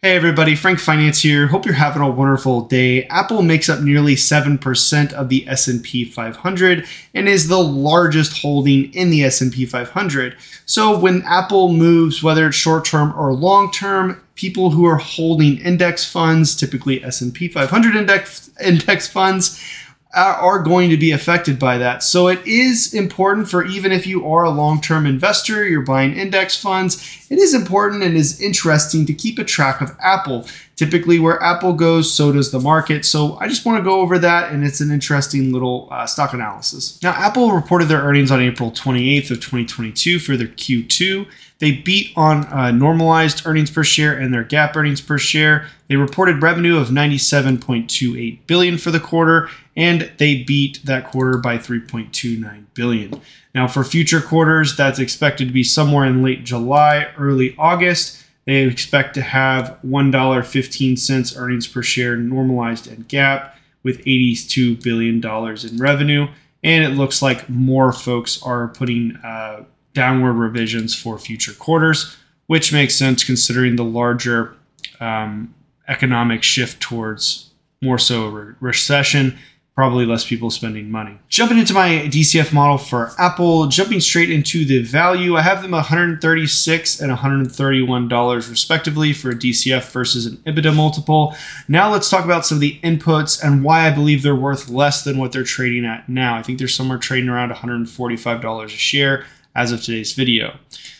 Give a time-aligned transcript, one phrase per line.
[0.00, 1.48] Hey everybody, Frank Finance here.
[1.48, 3.02] Hope you're having a wonderful day.
[3.06, 9.10] Apple makes up nearly 7% of the S&P 500 and is the largest holding in
[9.10, 10.36] the S&P 500.
[10.66, 16.54] So when Apple moves whether it's short-term or long-term, people who are holding index funds,
[16.54, 19.60] typically S&P 500 index index funds,
[20.14, 22.02] are going to be affected by that.
[22.02, 26.16] So it is important for even if you are a long term investor, you're buying
[26.16, 30.46] index funds, it is important and is interesting to keep a track of Apple.
[30.76, 33.04] Typically, where Apple goes, so does the market.
[33.04, 36.32] So I just want to go over that, and it's an interesting little uh, stock
[36.32, 37.02] analysis.
[37.02, 41.26] Now, Apple reported their earnings on April 28th of 2022 for their Q2.
[41.58, 45.66] They beat on uh, normalized earnings per share and their GAAP earnings per share.
[45.88, 51.58] They reported revenue of 97.28 billion for the quarter, and they beat that quarter by
[51.58, 53.20] 3.29 billion.
[53.54, 58.24] Now, for future quarters, that's expected to be somewhere in late July, early August.
[58.44, 63.50] They expect to have $1.15 earnings per share normalized and GAAP
[63.82, 66.28] with $82 billion in revenue.
[66.62, 69.64] And it looks like more folks are putting uh,
[69.98, 74.54] downward revisions for future quarters, which makes sense considering the larger
[75.00, 75.52] um,
[75.88, 77.50] economic shift towards
[77.82, 79.36] more so re- recession
[79.74, 81.16] probably less people spending money.
[81.28, 85.70] Jumping into my DCF model for Apple, jumping straight into the value, I have them
[85.70, 91.36] 136 and 131 dollars respectively for a DCF versus an EBITDA multiple.
[91.68, 95.04] Now let's talk about some of the inputs and why I believe they're worth less
[95.04, 96.36] than what they're trading at now.
[96.36, 99.26] I think they're somewhere trading around 145 dollars a share
[99.58, 100.56] as of today's video.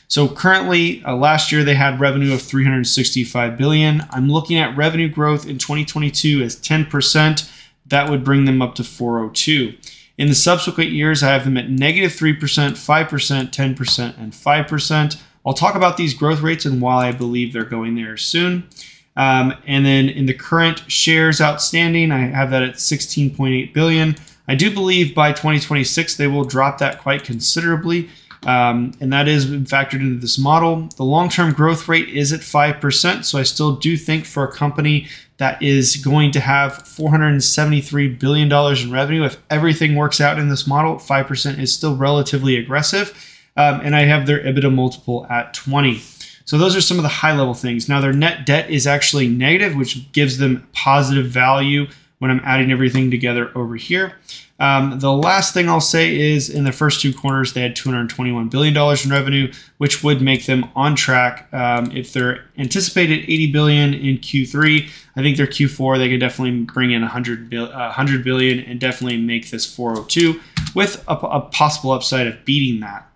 [0.08, 4.04] So currently, uh, last year they had revenue of 365 billion.
[4.10, 7.50] I'm looking at revenue growth in 2022 as 10 percent
[7.86, 9.74] that would bring them up to 402.
[10.16, 15.22] In the subsequent years, I have them at negative 3%, 5%, 10%, and 5%.
[15.46, 18.68] I'll talk about these growth rates and why I believe they're going there soon.
[19.16, 24.16] Um, and then in the current shares outstanding, I have that at 16.8 billion.
[24.46, 28.08] I do believe by 2026 they will drop that quite considerably.
[28.46, 30.88] Um, and that is factored into this model.
[30.96, 33.24] The long term growth rate is at 5%.
[33.24, 38.52] So I still do think for a company that is going to have $473 billion
[38.52, 43.12] in revenue, if everything works out in this model, 5% is still relatively aggressive.
[43.56, 46.00] Um, and I have their EBITDA multiple at 20.
[46.44, 47.88] So those are some of the high level things.
[47.88, 52.70] Now their net debt is actually negative, which gives them positive value when I'm adding
[52.72, 54.16] everything together over here.
[54.60, 58.50] Um, the last thing I'll say is in the first two quarters, they had $221
[58.50, 61.48] billion in revenue, which would make them on track.
[61.52, 66.62] Um, if they're anticipated 80 billion in Q3, I think their Q4, they could definitely
[66.62, 70.40] bring in 100, uh, 100 billion and definitely make this 402
[70.74, 73.07] with a, a possible upside of beating that.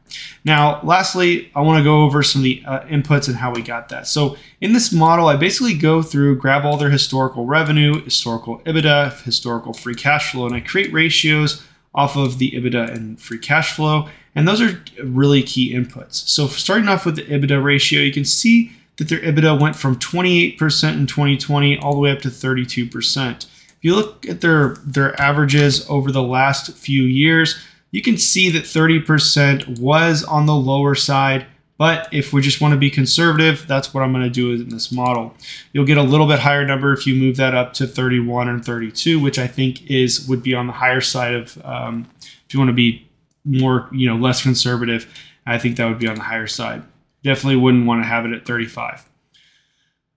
[0.45, 3.63] Now, lastly, I want to go over some of the uh, inputs and how we
[3.63, 4.07] got that.
[4.07, 9.23] So, in this model, I basically go through, grab all their historical revenue, historical EBITDA,
[9.23, 11.65] historical free cash flow, and I create ratios
[11.95, 14.09] off of the EBITDA and free cash flow.
[14.35, 16.15] And those are really key inputs.
[16.29, 19.97] So, starting off with the EBITDA ratio, you can see that their EBITDA went from
[19.97, 20.59] 28%
[20.95, 23.45] in 2020 all the way up to 32%.
[23.83, 27.61] If you look at their, their averages over the last few years,
[27.93, 31.47] you can see that 30% was on the lower side.
[31.79, 34.69] But if we just want to be conservative, that's what I'm going to do in
[34.69, 35.35] this model.
[35.73, 38.65] You'll get a little bit higher number if you move that up to 31 and
[38.65, 42.09] 32, which I think is would be on the higher side of um,
[42.47, 43.09] if you want to be
[43.45, 45.13] more, you know, less conservative.
[45.45, 46.83] I think that would be on the higher side.
[47.25, 49.05] Definitely wouldn't want to have it at 35.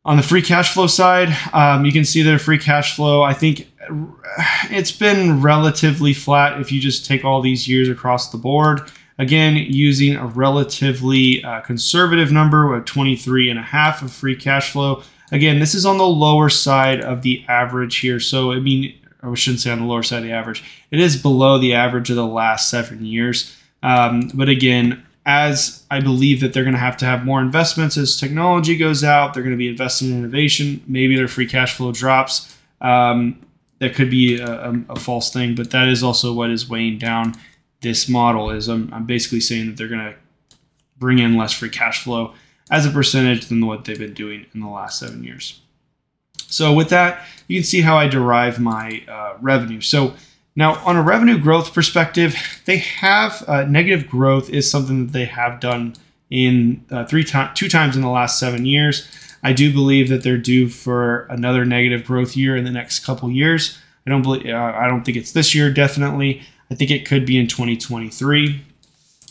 [0.06, 3.24] On the free cash flow side, um, you can see their free cash flow.
[3.24, 3.68] I think
[4.70, 8.92] it's been relatively flat if you just take all these years across the board.
[9.18, 14.72] Again, using a relatively uh, conservative number of 23 and a half of free cash
[14.72, 15.02] flow.
[15.32, 18.20] Again, this is on the lower side of the average here.
[18.20, 20.64] So, I mean, I shouldn't say on the lower side of the average.
[20.92, 23.56] It is below the average of the last seven years.
[23.82, 27.97] Um, but again, as I believe that they're going to have to have more investments
[27.97, 29.34] as technology goes out.
[29.34, 30.84] They're going to be investing in innovation.
[30.88, 32.55] Maybe their free cash flow drops.
[32.82, 33.41] Um,
[33.79, 37.35] that could be a, a, false thing, but that is also what is weighing down
[37.82, 38.52] this model.
[38.52, 40.16] Is I'm, I'm basically saying that they're going to
[40.97, 42.34] bring in less free cash flow
[42.72, 45.59] as a percentage than what they've been doing in the last seven years.
[46.47, 49.82] So with that, you can see how I derive my uh, revenue.
[49.82, 50.14] So
[50.55, 55.25] now, on a revenue growth perspective, they have uh, negative growth is something that they
[55.25, 55.96] have done
[56.29, 59.07] in uh, three times, two times in the last seven years.
[59.43, 63.29] I do believe that they're due for another negative growth year in the next couple
[63.29, 63.78] years.
[64.07, 64.47] I don't believe.
[64.47, 65.72] Uh, I don't think it's this year.
[65.72, 66.41] Definitely,
[66.72, 68.61] I think it could be in 2023.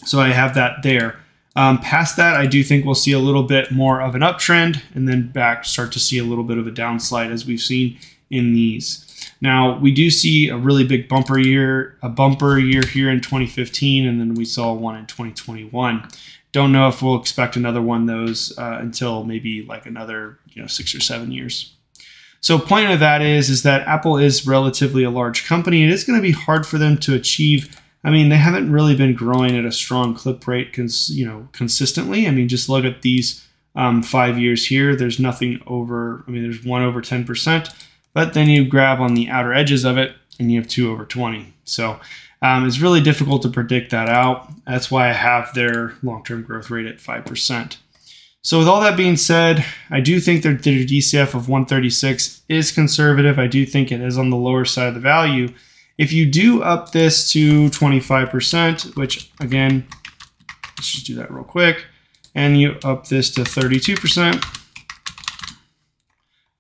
[0.04, 1.20] So I have that there.
[1.56, 4.82] Um, past that, I do think we'll see a little bit more of an uptrend
[4.92, 7.96] and then back start to see a little bit of a downslide as we've seen
[8.28, 9.04] in these.
[9.40, 14.06] Now we do see a really big bumper year, a bumper year here in 2015,
[14.06, 16.08] and then we saw one in 2021.
[16.52, 20.68] Don't know if we'll expect another one those uh, until maybe like another you know
[20.68, 21.74] six or seven years.
[22.40, 25.82] So point of that is is that Apple is relatively a large company.
[25.82, 27.80] It is going to be hard for them to achieve.
[28.04, 31.48] I mean, they haven't really been growing at a strong clip rate, cons- you know,
[31.52, 32.28] consistently.
[32.28, 33.42] I mean, just look at these
[33.74, 34.94] um, five years here.
[34.94, 36.22] There's nothing over.
[36.28, 37.70] I mean, there's one over ten percent,
[38.14, 41.04] but then you grab on the outer edges of it, and you have two over
[41.04, 41.52] twenty.
[41.64, 42.00] So
[42.40, 44.50] um, it's really difficult to predict that out.
[44.64, 47.78] That's why I have their long-term growth rate at five percent.
[48.44, 53.38] So, with all that being said, I do think their DCF of 136 is conservative.
[53.38, 55.48] I do think it is on the lower side of the value.
[55.96, 59.86] If you do up this to 25%, which again,
[60.76, 61.86] let's just do that real quick,
[62.34, 64.44] and you up this to 32%,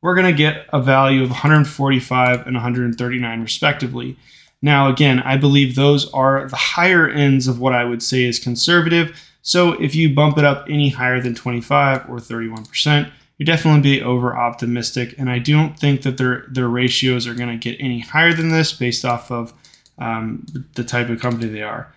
[0.04, 4.18] we're going to get a value of 145 and 139 respectively.
[4.60, 8.38] Now, again, I believe those are the higher ends of what I would say is
[8.38, 9.18] conservative.
[9.40, 14.02] So if you bump it up any higher than 25 or 31%, you're definitely be
[14.02, 15.14] over optimistic.
[15.16, 18.50] And I don't think that their their ratios are going to get any higher than
[18.50, 19.54] this based off of
[19.96, 21.90] um, the type of company they are.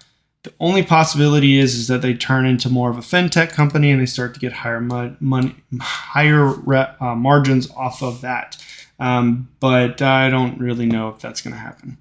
[0.48, 4.00] The only possibility is is that they turn into more of a fintech company and
[4.00, 6.54] they start to get higher money, higher
[7.02, 8.56] uh, margins off of that.
[8.98, 11.98] Um, but I don't really know if that's going to happen.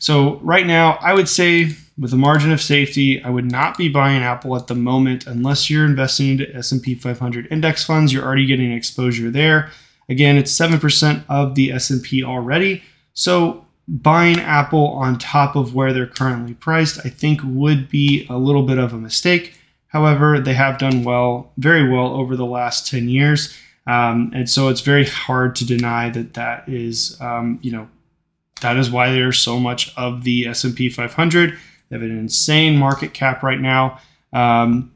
[0.00, 3.88] So right now, I would say with a margin of safety, I would not be
[3.88, 8.12] buying Apple at the moment unless you're investing into S&P 500 index funds.
[8.12, 9.70] You're already getting exposure there.
[10.08, 12.82] Again, it's 7% of the S&P already.
[13.14, 18.38] So buying Apple on top of where they're currently priced, I think would be a
[18.38, 19.58] little bit of a mistake.
[19.88, 23.56] However, they have done well, very well over the last 10 years.
[23.86, 27.88] Um, and so it's very hard to deny that that is, um, you know,
[28.60, 31.50] that is why there's so much of the S&P 500.
[31.50, 34.00] They have an insane market cap right now.
[34.32, 34.92] Um,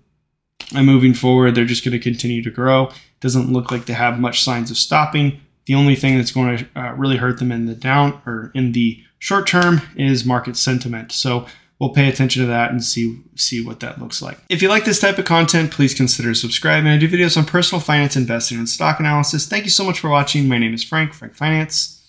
[0.75, 2.90] and moving forward, they're just going to continue to grow.
[3.20, 5.40] Doesn't look like they have much signs of stopping.
[5.68, 8.72] The only thing that's going to uh, really hurt them in the down or in
[8.72, 11.12] the short term is market sentiment.
[11.12, 11.46] So
[11.78, 14.38] we'll pay attention to that and see see what that looks like.
[14.48, 16.90] If you like this type of content, please consider subscribing.
[16.90, 19.46] I do videos on personal finance, investing, and stock analysis.
[19.46, 20.48] Thank you so much for watching.
[20.48, 22.02] My name is Frank, Frank Finance.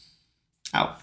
[0.74, 1.02] Out.